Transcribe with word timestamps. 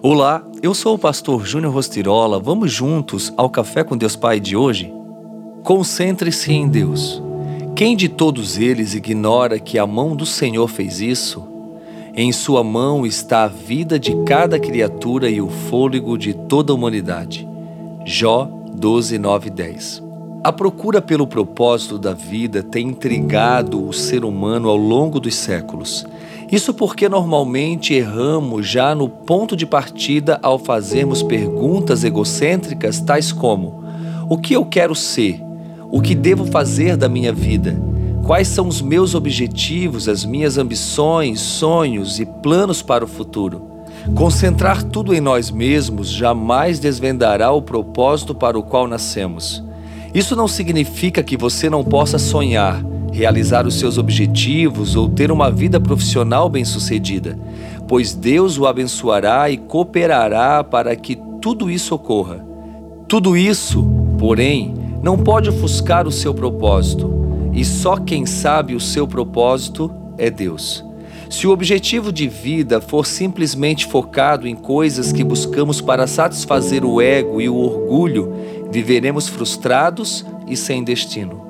Olá, 0.00 0.44
eu 0.62 0.74
sou 0.74 0.94
o 0.94 0.98
pastor 0.98 1.44
Júnior 1.44 1.74
Rostirola. 1.74 2.38
Vamos 2.38 2.70
juntos 2.70 3.32
ao 3.36 3.50
Café 3.50 3.82
com 3.82 3.96
Deus 3.96 4.14
Pai 4.14 4.38
de 4.38 4.56
hoje? 4.56 4.92
Concentre-se 5.64 6.52
em 6.52 6.68
Deus. 6.68 7.20
Quem 7.74 7.96
de 7.96 8.08
todos 8.08 8.58
eles 8.58 8.94
ignora 8.94 9.58
que 9.58 9.76
a 9.76 9.84
mão 9.88 10.14
do 10.14 10.24
Senhor 10.24 10.68
fez 10.68 11.00
isso? 11.00 11.44
Em 12.14 12.30
sua 12.30 12.62
mão 12.62 13.04
está 13.04 13.42
a 13.42 13.48
vida 13.48 13.98
de 13.98 14.14
cada 14.22 14.60
criatura 14.60 15.28
e 15.28 15.40
o 15.40 15.48
fôlego 15.48 16.16
de 16.16 16.32
toda 16.32 16.72
a 16.72 16.76
humanidade. 16.76 17.48
Jó 18.04 18.48
12, 18.72 19.18
9 19.18 19.48
e 19.48 19.50
10. 19.50 20.02
A 20.44 20.52
procura 20.52 21.02
pelo 21.02 21.26
propósito 21.26 21.98
da 21.98 22.14
vida 22.14 22.62
tem 22.62 22.86
intrigado 22.86 23.84
o 23.84 23.92
ser 23.92 24.24
humano 24.24 24.68
ao 24.68 24.76
longo 24.76 25.18
dos 25.18 25.34
séculos. 25.34 26.06
Isso 26.50 26.72
porque 26.72 27.10
normalmente 27.10 27.92
erramos 27.92 28.66
já 28.66 28.94
no 28.94 29.06
ponto 29.06 29.54
de 29.54 29.66
partida 29.66 30.38
ao 30.42 30.58
fazermos 30.58 31.22
perguntas 31.22 32.04
egocêntricas 32.04 33.00
tais 33.00 33.30
como: 33.30 33.84
O 34.30 34.38
que 34.38 34.54
eu 34.54 34.64
quero 34.64 34.94
ser? 34.94 35.42
O 35.90 36.00
que 36.00 36.14
devo 36.14 36.46
fazer 36.46 36.96
da 36.96 37.08
minha 37.08 37.32
vida? 37.34 37.78
Quais 38.24 38.48
são 38.48 38.66
os 38.66 38.80
meus 38.80 39.14
objetivos, 39.14 40.08
as 40.08 40.24
minhas 40.24 40.56
ambições, 40.56 41.40
sonhos 41.40 42.18
e 42.18 42.24
planos 42.24 42.80
para 42.80 43.04
o 43.04 43.08
futuro? 43.08 43.62
Concentrar 44.14 44.82
tudo 44.82 45.14
em 45.14 45.20
nós 45.20 45.50
mesmos 45.50 46.08
jamais 46.08 46.78
desvendará 46.78 47.52
o 47.52 47.60
propósito 47.60 48.34
para 48.34 48.58
o 48.58 48.62
qual 48.62 48.86
nascemos. 48.86 49.62
Isso 50.14 50.34
não 50.34 50.48
significa 50.48 51.22
que 51.22 51.36
você 51.36 51.68
não 51.68 51.84
possa 51.84 52.18
sonhar 52.18 52.82
realizar 53.18 53.66
os 53.66 53.74
seus 53.74 53.98
objetivos 53.98 54.94
ou 54.94 55.08
ter 55.08 55.32
uma 55.32 55.50
vida 55.50 55.80
profissional 55.80 56.48
bem-sucedida, 56.48 57.36
pois 57.88 58.14
Deus 58.14 58.56
o 58.58 58.64
abençoará 58.64 59.50
e 59.50 59.56
cooperará 59.56 60.62
para 60.62 60.94
que 60.94 61.18
tudo 61.42 61.68
isso 61.68 61.96
ocorra. 61.96 62.46
Tudo 63.08 63.36
isso, 63.36 63.84
porém, 64.20 64.72
não 65.02 65.18
pode 65.18 65.48
ofuscar 65.48 66.06
o 66.06 66.12
seu 66.12 66.32
propósito, 66.32 67.12
e 67.52 67.64
só 67.64 67.96
quem 67.96 68.24
sabe 68.24 68.76
o 68.76 68.80
seu 68.80 69.08
propósito 69.08 69.90
é 70.16 70.30
Deus. 70.30 70.84
Se 71.28 71.44
o 71.44 71.50
objetivo 71.50 72.12
de 72.12 72.28
vida 72.28 72.80
for 72.80 73.04
simplesmente 73.04 73.84
focado 73.84 74.46
em 74.46 74.54
coisas 74.54 75.10
que 75.10 75.24
buscamos 75.24 75.80
para 75.80 76.06
satisfazer 76.06 76.84
o 76.84 77.02
ego 77.02 77.40
e 77.40 77.48
o 77.48 77.56
orgulho, 77.56 78.32
viveremos 78.70 79.26
frustrados 79.28 80.24
e 80.46 80.56
sem 80.56 80.84
destino. 80.84 81.47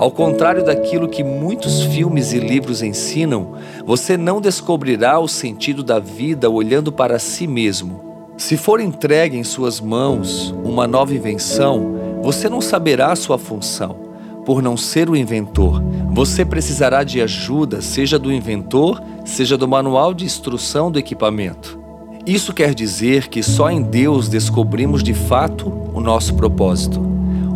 Ao 0.00 0.10
contrário 0.10 0.64
daquilo 0.64 1.06
que 1.06 1.22
muitos 1.22 1.82
filmes 1.82 2.32
e 2.32 2.38
livros 2.38 2.80
ensinam, 2.80 3.52
você 3.84 4.16
não 4.16 4.40
descobrirá 4.40 5.18
o 5.18 5.28
sentido 5.28 5.82
da 5.82 5.98
vida 5.98 6.48
olhando 6.48 6.90
para 6.90 7.18
si 7.18 7.46
mesmo. 7.46 8.32
Se 8.38 8.56
for 8.56 8.80
entregue 8.80 9.36
em 9.36 9.44
suas 9.44 9.78
mãos 9.78 10.54
uma 10.64 10.86
nova 10.86 11.14
invenção, 11.14 11.96
você 12.22 12.48
não 12.48 12.62
saberá 12.62 13.14
sua 13.14 13.36
função. 13.36 13.94
Por 14.46 14.62
não 14.62 14.74
ser 14.74 15.10
o 15.10 15.14
inventor, 15.14 15.82
você 16.10 16.46
precisará 16.46 17.04
de 17.04 17.20
ajuda, 17.20 17.82
seja 17.82 18.18
do 18.18 18.32
inventor, 18.32 19.02
seja 19.26 19.54
do 19.54 19.68
manual 19.68 20.14
de 20.14 20.24
instrução 20.24 20.90
do 20.90 20.98
equipamento. 20.98 21.78
Isso 22.24 22.54
quer 22.54 22.74
dizer 22.74 23.28
que 23.28 23.42
só 23.42 23.70
em 23.70 23.82
Deus 23.82 24.30
descobrimos 24.30 25.02
de 25.02 25.12
fato 25.12 25.70
o 25.92 26.00
nosso 26.00 26.32
propósito. 26.36 27.02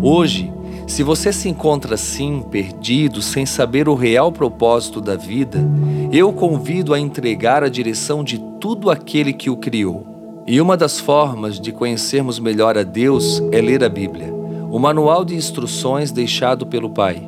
Hoje, 0.02 0.52
se 0.86 1.02
você 1.02 1.32
se 1.32 1.48
encontra 1.48 1.94
assim, 1.94 2.42
perdido, 2.50 3.22
sem 3.22 3.46
saber 3.46 3.88
o 3.88 3.94
real 3.94 4.30
propósito 4.30 5.00
da 5.00 5.16
vida, 5.16 5.58
eu 6.12 6.32
convido 6.32 6.92
a 6.92 7.00
entregar 7.00 7.64
a 7.64 7.68
direção 7.68 8.22
de 8.22 8.38
tudo 8.60 8.90
aquele 8.90 9.32
que 9.32 9.48
o 9.48 9.56
criou. 9.56 10.42
E 10.46 10.60
uma 10.60 10.76
das 10.76 11.00
formas 11.00 11.58
de 11.58 11.72
conhecermos 11.72 12.38
melhor 12.38 12.76
a 12.76 12.82
Deus 12.82 13.42
é 13.50 13.60
ler 13.60 13.82
a 13.82 13.88
Bíblia, 13.88 14.32
o 14.70 14.78
manual 14.78 15.24
de 15.24 15.34
instruções 15.34 16.12
deixado 16.12 16.66
pelo 16.66 16.90
Pai. 16.90 17.22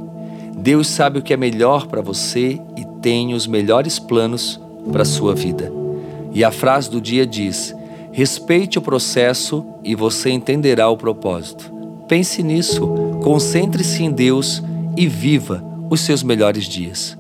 Deus 0.57 0.87
sabe 0.87 1.19
o 1.19 1.23
que 1.23 1.33
é 1.33 1.37
melhor 1.37 1.87
para 1.87 2.03
você 2.03 2.61
e 2.77 2.85
tem 3.01 3.33
os 3.33 3.47
melhores 3.47 3.99
planos 3.99 4.61
para 4.93 5.03
a 5.03 5.07
sua 5.07 5.35
vida. 5.35 5.73
E 6.33 6.45
a 6.45 6.51
frase 6.51 6.91
do 6.91 7.01
dia 7.01 7.27
diz: 7.27 7.75
respeite 8.13 8.79
o 8.79 8.83
processo 8.83 9.65
e 9.83 9.95
você 9.95 10.31
entenderá 10.31 10.89
o 10.89 10.97
propósito. 10.97 11.73
Pense 12.09 12.43
nisso, 12.43 13.06
concentre-se 13.27 14.05
em 14.05 14.13
Deus 14.13 14.63
e 14.97 15.09
viva 15.09 15.61
os 15.91 16.01
seus 16.03 16.23
melhores 16.23 16.63
dias. 16.65 17.19